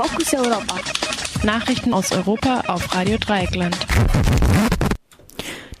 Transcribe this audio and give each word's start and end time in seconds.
Fokus 0.00 0.32
Europa. 0.32 0.76
Nachrichten 1.42 1.92
aus 1.92 2.12
Europa 2.12 2.62
auf 2.68 2.94
Radio 2.94 3.18
Dreieckland. 3.18 3.76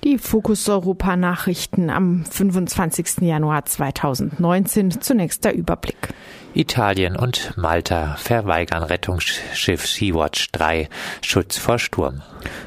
Die 0.02 0.18
Fokus 0.18 0.68
Europa 0.68 1.14
Nachrichten 1.14 1.88
am 1.88 2.24
25. 2.24 3.18
Januar 3.20 3.64
2019. 3.64 5.00
Zunächst 5.00 5.44
der 5.44 5.54
Überblick. 5.54 6.08
Italien 6.52 7.14
und 7.14 7.56
Malta 7.56 8.16
verweigern 8.16 8.82
Rettungsschiff 8.82 9.86
Sea-Watch 9.86 10.50
3 10.50 10.88
Schutz 11.22 11.56
vor 11.56 11.78
Sturm. 11.78 12.22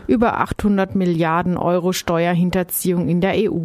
Über 0.07 0.39
800 0.39 0.95
Milliarden 0.95 1.57
Euro 1.57 1.91
Steuerhinterziehung 1.91 3.09
in 3.09 3.19
der 3.19 3.33
EU. 3.51 3.63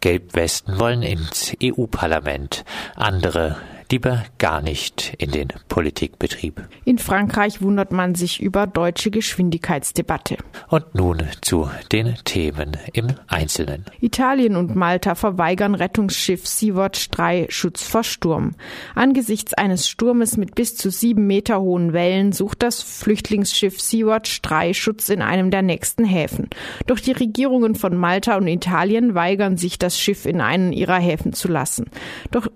Gelbwesten 0.00 0.80
wollen 0.80 1.02
ins 1.02 1.54
EU-Parlament. 1.62 2.64
Andere 2.96 3.58
lieber 3.92 4.24
gar 4.38 4.62
nicht 4.62 5.14
in 5.18 5.30
den 5.30 5.48
Politikbetrieb. 5.68 6.66
In 6.86 6.96
Frankreich 6.98 7.60
wundert 7.60 7.92
man 7.92 8.14
sich 8.14 8.40
über 8.40 8.66
deutsche 8.66 9.10
Geschwindigkeitsdebatte. 9.10 10.38
Und 10.68 10.94
nun 10.94 11.22
zu 11.42 11.68
den 11.92 12.14
Themen 12.24 12.78
im 12.94 13.08
Einzelnen. 13.28 13.84
Italien 14.00 14.56
und 14.56 14.74
Malta 14.74 15.14
verweigern 15.14 15.74
Rettungsschiff 15.74 16.48
Sea-Watch 16.48 17.10
3 17.10 17.46
Schutz 17.50 17.82
vor 17.82 18.02
Sturm. 18.02 18.52
Angesichts 18.94 19.52
eines 19.52 19.86
Sturmes 19.86 20.38
mit 20.38 20.54
bis 20.54 20.74
zu 20.74 20.90
sieben 20.90 21.26
Meter 21.26 21.60
hohen 21.60 21.92
Wellen 21.92 22.32
sucht 22.32 22.62
das 22.62 22.82
Flüchtlingsschiff 22.82 23.78
Sea-Watch 23.78 24.40
3 24.40 24.72
Schutz 24.72 25.10
in 25.10 25.20
einem 25.20 25.50
der 25.50 25.62
nächsten 25.62 26.04
Häfen. 26.04 26.48
Doch 26.86 26.98
die 26.98 27.12
Regierungen 27.12 27.74
von 27.74 27.94
Malta 27.94 28.38
und 28.38 28.48
Italien 28.48 29.14
weigern 29.14 29.58
sich, 29.58 29.78
das 29.78 30.00
Schiff 30.00 30.24
in 30.24 30.40
einen 30.40 30.72
ihrer 30.72 30.98
Häfen 30.98 31.34
zu 31.34 31.48
lassen. 31.48 31.90
Doch 32.30 32.48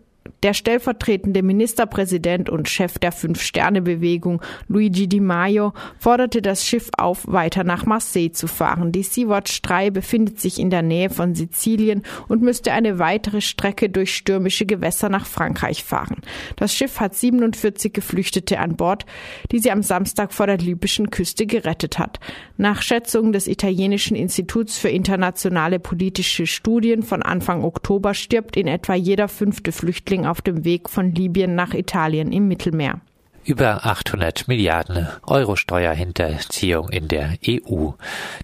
der 0.42 0.54
stellvertretende 0.54 1.42
Ministerpräsident 1.42 2.50
und 2.50 2.68
Chef 2.68 2.98
der 2.98 3.12
Fünf-Sterne-Bewegung, 3.12 4.42
Luigi 4.68 5.08
Di 5.08 5.20
Maio, 5.20 5.72
forderte 5.98 6.42
das 6.42 6.64
Schiff 6.64 6.90
auf, 6.96 7.26
weiter 7.26 7.64
nach 7.64 7.86
Marseille 7.86 8.32
zu 8.32 8.46
fahren. 8.46 8.92
Die 8.92 9.02
Sea-Watch 9.02 9.62
3 9.62 9.90
befindet 9.90 10.40
sich 10.40 10.58
in 10.58 10.70
der 10.70 10.82
Nähe 10.82 11.10
von 11.10 11.34
Sizilien 11.34 12.02
und 12.28 12.42
müsste 12.42 12.72
eine 12.72 12.98
weitere 12.98 13.40
Strecke 13.40 13.90
durch 13.90 14.14
stürmische 14.14 14.66
Gewässer 14.66 15.08
nach 15.08 15.26
Frankreich 15.26 15.84
fahren. 15.84 16.16
Das 16.56 16.74
Schiff 16.74 17.00
hat 17.00 17.14
47 17.14 17.92
Geflüchtete 17.92 18.58
an 18.58 18.76
Bord, 18.76 19.06
die 19.52 19.58
sie 19.58 19.70
am 19.70 19.82
Samstag 19.82 20.32
vor 20.32 20.46
der 20.46 20.58
libyschen 20.58 21.10
Küste 21.10 21.46
gerettet 21.46 21.98
hat. 21.98 22.20
Nach 22.56 22.82
Schätzungen 22.82 23.32
des 23.32 23.46
italienischen 23.46 24.16
Instituts 24.16 24.78
für 24.78 24.88
internationale 24.88 25.78
politische 25.78 26.46
Studien 26.46 27.02
von 27.02 27.22
Anfang 27.22 27.64
Oktober 27.64 28.14
stirbt 28.14 28.56
in 28.56 28.66
etwa 28.66 28.94
jeder 28.94 29.28
fünfte 29.28 29.72
Flüchtling 29.72 30.15
auf 30.24 30.40
dem 30.40 30.64
Weg 30.64 30.88
von 30.88 31.12
Libyen 31.12 31.56
nach 31.56 31.74
Italien 31.74 32.32
im 32.32 32.46
Mittelmeer 32.46 33.00
über 33.46 33.86
800 33.86 34.48
Milliarden 34.48 35.06
Euro 35.24 35.54
Steuerhinterziehung 35.54 36.88
in 36.88 37.06
der 37.06 37.38
EU. 37.46 37.90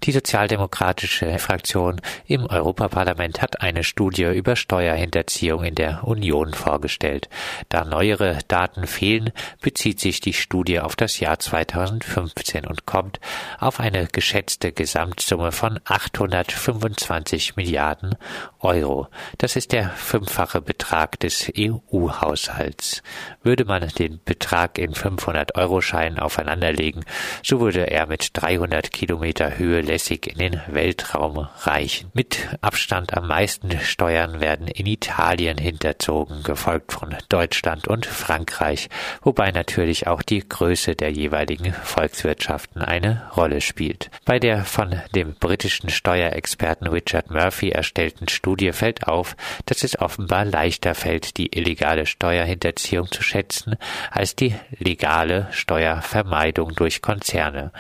Die 0.05 0.13
sozialdemokratische 0.13 1.41
Fraktion 1.41 2.01
im 2.27 2.47
Europaparlament 2.47 3.43
hat 3.43 3.63
eine 3.63 3.83
Studie 3.83 4.27
über 4.27 4.55
Steuerhinterziehung 4.55 5.65
in 5.65 5.75
der 5.75 6.05
Union 6.05 6.55
vorgestellt. 6.55 7.29
Da 7.69 7.85
neuere 7.85 8.39
Daten 8.47 8.87
fehlen, 8.87 9.33
bezieht 9.61 9.99
sich 9.99 10.21
die 10.21 10.35
Studie 10.35 10.79
auf 10.79 10.95
das 10.95 11.19
Jahr 11.19 11.41
2015 11.41 12.65
und 12.65 12.87
kommt 12.87 13.19
auf 13.59 13.81
eine 13.81 14.07
geschätzte 14.07 14.71
Gesamtsumme 14.71 15.51
von 15.51 15.81
825 15.85 17.57
Milliarden 17.57 18.15
Euro. 18.61 19.09
Das 19.39 19.57
ist 19.57 19.73
der 19.73 19.91
fünffache 19.91 20.61
Betrag 20.61 21.19
des 21.19 21.51
EU-Haushalts. 21.59 23.03
Würde 23.43 23.65
man 23.65 23.89
den 23.99 24.21
Betrag 24.25 24.79
in 24.79 24.92
500-Euro-Schein 24.95 26.19
aufeinanderlegen, 26.19 27.05
so 27.43 27.61
würde 27.61 27.91
er 27.91 28.07
mit 28.07 28.31
300 28.35 28.91
Kilometer 28.93 29.59
Höhe 29.59 29.81
lässig 29.81 30.27
in 30.27 30.39
den 30.39 30.61
Weltraum 30.67 31.49
reichen. 31.61 32.11
Mit 32.15 32.49
Abstand 32.61 33.17
am 33.17 33.29
meisten 33.29 33.79
Steuern 33.81 34.41
werden 34.41 34.69
in 34.69 34.87
Italien 34.87 35.59
hinterzogen, 35.59 36.43
gefolgt 36.43 36.93
von 36.93 37.17
Deutschland 37.29 37.89
und 37.89 38.07
Frankreich, 38.07 38.89
wobei 39.23 39.51
natürlich 39.51 40.07
auch 40.07 40.23
die 40.23 40.47
Größe 40.47 40.95
der 40.95 41.11
jeweiligen 41.11 41.73
Volkswirtschaften 41.73 42.83
eine 42.83 43.31
Rolle 43.37 43.61
spielt. 43.61 44.11
Bei 44.25 44.39
der 44.39 44.65
von 44.65 45.01
dem 45.15 45.35
britischen 45.35 45.91
Steuerexperten 45.91 46.87
Richard 46.87 47.31
Murphy 47.31 47.71
erstellten 47.71 48.29
Studie 48.29 48.73
fällt 48.73 49.07
auf, 49.09 49.37
dass 49.67 49.85
es 49.85 49.99
offenbar 49.99 50.45
leichter 50.45 50.95
fällt, 50.95 51.37
die 51.37 51.57
illegale 51.57 52.07
Steuerhinterziehung 52.07 53.11
zu 53.11 53.23
schätzen, 53.23 53.77
als 54.11 54.37
die 54.37 54.55
legale 54.83 55.49
Steuervermeidung 55.51 56.75
durch 56.75 57.03
Konzerne. 57.03 57.73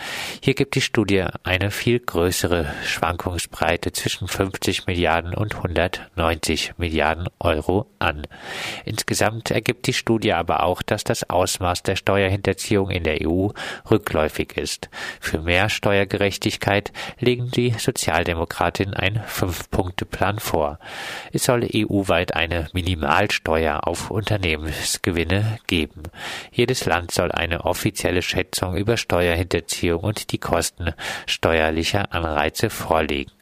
Hier 0.42 0.54
gibt 0.54 0.74
die 0.74 0.80
Studie 0.80 1.24
eine 1.42 1.70
viel 1.70 1.98
größere 1.98 2.72
Schwankungsbreite 2.84 3.92
zwischen 3.92 4.28
50 4.28 4.86
Milliarden 4.86 5.34
und 5.34 5.56
190 5.56 6.74
Milliarden 6.78 7.28
Euro 7.38 7.86
an. 7.98 8.26
Insgesamt 8.84 9.50
ergibt 9.50 9.86
die 9.86 9.92
Studie 9.92 10.32
aber 10.32 10.62
auch, 10.62 10.82
dass 10.82 11.04
das 11.04 11.28
Ausmaß 11.28 11.82
der 11.82 11.96
Steuerhinterziehung 11.96 12.90
in 12.90 13.04
der 13.04 13.26
EU 13.26 13.48
rückläufig 13.90 14.56
ist. 14.56 14.88
Für 15.20 15.40
mehr 15.40 15.68
Steuergerechtigkeit 15.68 16.92
legen 17.18 17.50
die 17.50 17.70
Sozialdemokratinnen 17.70 18.94
einen 18.94 19.22
Fünf-Punkte-Plan 19.26 20.38
vor. 20.38 20.78
Es 21.32 21.44
soll 21.44 21.68
EU-weit 21.74 22.34
eine 22.34 22.68
Minimalsteuer 22.72 23.86
auf 23.86 24.10
Unternehmensgewinne 24.10 25.58
geben. 25.66 26.02
Jedes 26.50 26.84
Land 26.92 27.10
soll 27.10 27.32
eine 27.32 27.64
offizielle 27.64 28.20
Schätzung 28.20 28.76
über 28.76 28.98
Steuerhinterziehung 28.98 30.00
und 30.04 30.30
die 30.30 30.36
Kosten 30.36 30.92
steuerlicher 31.26 32.12
Anreize 32.12 32.68
vorlegen. 32.68 33.32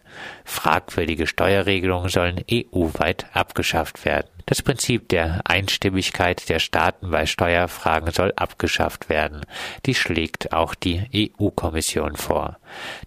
Fragwürdige 0.45 1.27
Steuerregelungen 1.27 2.11
sollen 2.11 2.45
EU-weit 2.49 3.27
abgeschafft 3.33 4.05
werden. 4.05 4.31
Das 4.51 4.63
Prinzip 4.63 5.09
der 5.11 5.43
Einstimmigkeit 5.45 6.49
der 6.49 6.59
Staaten 6.59 7.13
bei 7.13 7.25
Steuerfragen 7.25 8.11
soll 8.11 8.33
abgeschafft 8.35 9.09
werden. 9.09 9.43
Die 9.87 9.95
schlägt 9.95 10.53
auch 10.53 10.75
die 10.75 11.31
EU-Kommission 11.41 12.17
vor. 12.17 12.59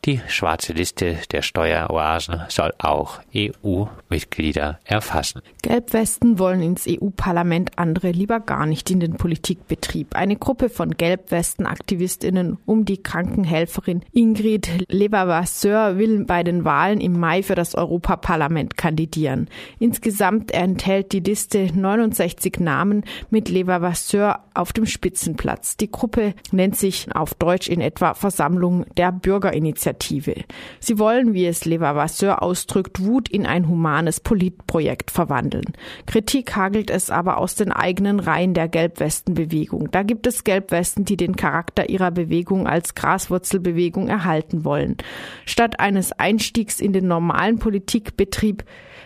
Die 0.05 0.21
schwarze 0.29 0.71
Liste 0.71 1.17
der 1.33 1.41
Steueroasen 1.41 2.43
soll 2.47 2.73
auch 2.79 3.19
EU-Mitglieder 3.35 4.79
erfassen. 4.85 5.41
Gelbwesten 5.61 6.39
wollen 6.39 6.61
ins 6.61 6.85
EU-Parlament, 6.87 7.77
andere 7.77 8.11
lieber 8.11 8.39
gar 8.39 8.65
nicht 8.65 8.89
in 8.89 9.01
den 9.01 9.15
Politikbetrieb. 9.17 10.15
Eine 10.15 10.37
Gruppe 10.37 10.69
von 10.69 10.91
Gelbwesten-Aktivistinnen 10.91 12.57
um 12.65 12.85
die 12.85 13.03
Krankenhelferin 13.03 14.05
Ingrid 14.13 14.69
Levervasseur 14.89 15.97
will 15.97 16.23
bei 16.23 16.43
den 16.43 16.63
Wahlen 16.63 17.01
im 17.01 17.19
Mai 17.19 17.43
für 17.43 17.55
das 17.55 17.75
Europaparlament 17.75 18.77
kandidieren. 18.77 19.49
Insgesamt 19.79 20.51
enthält 20.51 21.11
die 21.11 21.32
Liste 21.33 21.71
69 21.73 22.59
Namen 22.59 23.03
mit 23.31 23.49
Levervasseur 23.49 24.41
auf 24.53 24.71
dem 24.71 24.85
Spitzenplatz. 24.85 25.77
Die 25.77 25.89
Gruppe 25.89 26.35
nennt 26.51 26.75
sich 26.75 27.07
auf 27.15 27.33
Deutsch 27.33 27.67
in 27.69 27.81
etwa 27.81 28.13
Versammlung 28.13 28.85
der 28.97 29.11
Bürgerinitiative. 29.11 30.35
Sie 30.79 30.99
wollen, 30.99 31.33
wie 31.33 31.47
es 31.47 31.65
Levervasseur 31.65 32.43
ausdrückt, 32.43 33.03
Wut 33.03 33.29
in 33.29 33.47
ein 33.47 33.67
humanes 33.67 34.19
Politprojekt 34.19 35.09
verwandeln. 35.09 35.73
Kritik 36.05 36.55
hagelt 36.55 36.91
es 36.91 37.09
aber 37.09 37.37
aus 37.37 37.55
den 37.55 37.71
eigenen 37.71 38.19
Reihen 38.19 38.53
der 38.53 38.67
Gelbwestenbewegung. 38.67 39.89
Da 39.89 40.03
gibt 40.03 40.27
es 40.27 40.43
Gelbwesten, 40.43 41.03
die 41.03 41.17
den 41.17 41.35
Charakter 41.35 41.89
ihrer 41.89 42.11
Bewegung 42.11 42.67
als 42.67 42.93
Graswurzelbewegung 42.93 44.07
erhalten 44.07 44.65
wollen. 44.65 44.97
Statt 45.47 45.79
eines 45.79 46.11
Einstiegs 46.11 46.79
in 46.79 46.93
den 46.93 47.07
normalen 47.07 47.57
Politikbetrieb 47.57 48.63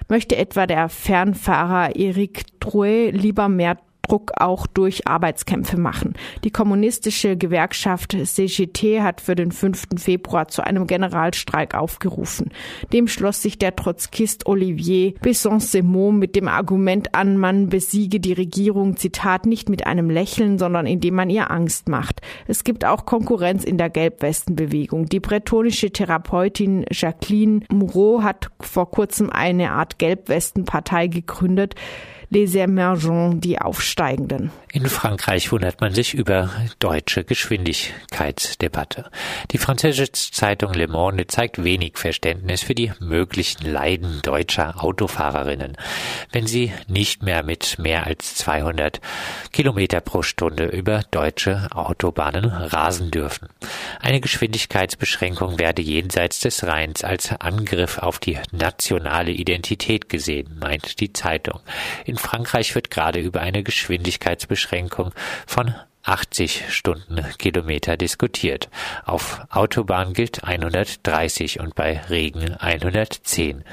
möchte 0.09 0.35
etwa 0.35 0.67
der 0.67 0.89
Fernfahrer 0.89 1.95
Eric 1.95 2.59
Drouet 2.59 3.11
lieber 3.11 3.49
mehr 3.49 3.77
Druck 4.07 4.31
auch 4.37 4.67
durch 4.67 5.07
Arbeitskämpfe 5.07 5.77
machen. 5.77 6.13
Die 6.43 6.51
kommunistische 6.51 7.37
Gewerkschaft 7.37 8.15
CGT 8.23 9.01
hat 9.01 9.21
für 9.21 9.35
den 9.35 9.51
5. 9.51 9.87
Februar 9.97 10.47
zu 10.47 10.63
einem 10.63 10.87
Generalstreik 10.87 11.75
aufgerufen. 11.75 12.51
Dem 12.93 13.07
schloss 13.07 13.41
sich 13.41 13.57
der 13.57 13.75
Trotzkist 13.75 14.47
Olivier 14.47 15.13
Besson-Semont 15.21 16.17
mit 16.17 16.35
dem 16.35 16.47
Argument 16.47 17.13
an, 17.15 17.37
man 17.37 17.69
besiege 17.69 18.19
die 18.19 18.33
Regierung, 18.33 18.97
Zitat, 18.97 19.45
nicht 19.45 19.69
mit 19.69 19.85
einem 19.85 20.09
Lächeln, 20.09 20.57
sondern 20.57 20.85
indem 20.85 21.15
man 21.15 21.29
ihr 21.29 21.51
Angst 21.51 21.89
macht. 21.89 22.21
Es 22.47 22.63
gibt 22.63 22.85
auch 22.85 23.05
Konkurrenz 23.05 23.63
in 23.63 23.77
der 23.77 23.89
Gelbwestenbewegung. 23.89 25.07
Die 25.07 25.19
bretonische 25.19 25.91
Therapeutin 25.91 26.85
Jacqueline 26.91 27.61
Moreau 27.71 28.23
hat 28.23 28.49
vor 28.59 28.89
kurzem 28.89 29.29
eine 29.29 29.71
Art 29.71 29.99
Gelbwestenpartei 29.99 31.07
gegründet, 31.07 31.75
Les 32.29 32.55
Emergents, 32.55 33.39
die 33.39 33.57
Aufsteigenden. 33.59 34.51
In 34.73 34.85
Frankreich 34.87 35.49
wundert 35.53 35.79
man 35.79 35.93
sich 35.93 36.13
über 36.13 36.51
deutsche 36.79 37.23
Geschwindigkeitsdebatte. 37.23 39.09
Die 39.51 39.57
französische 39.57 40.11
Zeitung 40.11 40.73
Le 40.73 40.89
Monde 40.89 41.25
zeigt 41.25 41.63
wenig 41.63 41.97
Verständnis 41.97 42.63
für 42.63 42.75
die 42.75 42.91
möglichen 42.99 43.65
Leiden 43.65 44.19
deutscher 44.23 44.83
Autofahrerinnen, 44.83 45.77
wenn 46.33 46.47
sie 46.47 46.73
nicht 46.87 47.23
mehr 47.23 47.43
mit 47.43 47.79
mehr 47.79 48.05
als 48.05 48.35
200 48.35 48.99
Kilometer 49.53 50.01
pro 50.01 50.21
Stunde 50.21 50.65
über 50.65 51.03
deutsche 51.11 51.69
Autobahnen 51.71 52.45
rasen 52.45 53.09
dürfen. 53.09 53.47
Eine 54.01 54.19
Geschwindigkeitsbeschränkung 54.19 55.59
werde 55.59 55.81
jenseits 55.81 56.41
des 56.41 56.65
Rheins 56.65 57.05
als 57.05 57.31
Angriff 57.31 57.99
auf 57.99 58.19
die 58.19 58.37
nationale 58.51 59.31
Identität 59.31 60.09
gesehen, 60.09 60.57
meint 60.59 60.99
die 60.99 61.13
Zeitung. 61.13 61.61
Frankreich 62.17 62.75
wird 62.75 62.91
gerade 62.91 63.19
über 63.19 63.41
eine 63.41 63.63
Geschwindigkeitsbeschränkung 63.63 65.11
von 65.45 65.75
80 66.07 66.63
Stundenkilometer 66.69 67.97
diskutiert. 67.97 68.69
Auf 69.05 69.41
Autobahn 69.49 70.13
gilt 70.13 70.43
130 70.43 71.59
und 71.59 71.75
bei 71.75 71.99
Regen 72.09 72.55
110. 72.55 73.65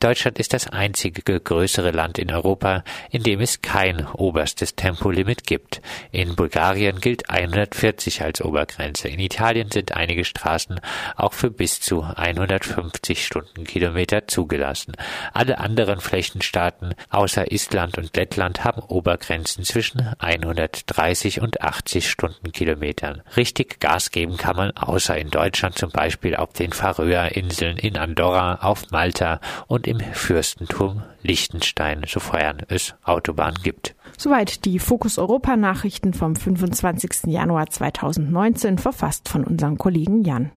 Deutschland 0.00 0.38
ist 0.38 0.54
das 0.54 0.68
einzige 0.68 1.40
größere 1.40 1.90
Land 1.90 2.18
in 2.18 2.32
Europa, 2.32 2.84
in 3.10 3.22
dem 3.22 3.40
es 3.40 3.60
kein 3.60 4.06
oberstes 4.06 4.76
Tempolimit 4.76 5.46
gibt. 5.46 5.82
In 6.10 6.36
Bulgarien 6.36 7.00
gilt 7.00 7.28
140 7.28 8.22
als 8.22 8.40
Obergrenze. 8.40 9.08
In 9.08 9.20
Italien 9.20 9.70
sind 9.70 9.92
einige 9.92 10.24
Straßen 10.24 10.80
auch 11.16 11.34
für 11.34 11.50
bis 11.50 11.80
zu 11.80 12.02
150 12.02 13.26
Stundenkilometer 13.26 14.26
zugelassen. 14.26 14.94
Alle 15.34 15.58
anderen 15.58 16.00
Flächenstaaten 16.00 16.94
außer 17.10 17.52
Island 17.52 17.98
und 17.98 18.16
Lettland 18.16 18.64
haben 18.64 18.80
Obergrenzen 18.80 19.64
zwischen 19.64 20.00
130 20.18 21.42
und 21.42 21.60
80 21.60 21.73
80 21.74 22.08
Stundenkilometern. 22.08 23.22
Richtig 23.36 23.80
Gas 23.80 24.10
geben 24.10 24.36
kann 24.36 24.56
man 24.56 24.70
außer 24.72 25.16
in 25.18 25.30
Deutschland 25.30 25.76
zum 25.76 25.90
Beispiel 25.90 26.36
auf 26.36 26.52
den 26.52 26.72
Färöerinseln, 26.72 27.76
in 27.76 27.96
Andorra, 27.96 28.56
auf 28.62 28.90
Malta 28.90 29.40
und 29.66 29.86
im 29.86 29.98
Fürstentum 29.98 31.02
Liechtenstein, 31.22 32.02
sofern 32.06 32.62
es 32.68 32.94
Autobahnen 33.02 33.58
gibt. 33.62 33.94
Soweit 34.16 34.64
die 34.64 34.78
Fokus 34.78 35.18
Europa 35.18 35.56
Nachrichten 35.56 36.14
vom 36.14 36.36
25. 36.36 37.32
Januar 37.32 37.68
2019, 37.68 38.78
verfasst 38.78 39.28
von 39.28 39.42
unserem 39.44 39.76
Kollegen 39.78 40.22
Jan. 40.22 40.52